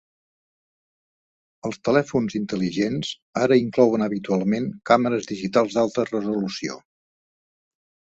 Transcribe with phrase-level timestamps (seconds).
[1.67, 3.11] Els telèfons intel·ligents
[3.41, 6.79] ara inclouen habitualment càmeres digitals d'alta resolució.